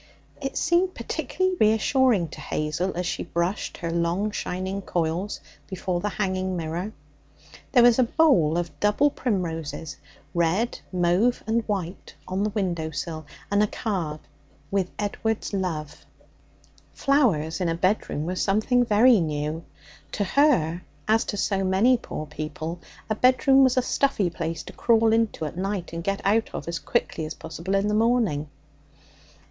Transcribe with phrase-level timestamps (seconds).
[0.41, 6.09] "'It seemed particularly reassuring to Hazel as she brushed her long shining coils before the
[6.09, 6.91] hanging mirror.
[7.71, 9.97] There was a bowl of double primroses
[10.33, 14.21] red, mauve and white on the window sill, and a card
[14.71, 16.03] 'with Edward's love.'
[16.95, 19.63] Flowers in a bedroom were something very new.
[20.13, 24.73] To her, as to so many poor people, a bedroom was a stuffy place to
[24.73, 28.49] crawl into at night and get out of as quickly as possible in the morning.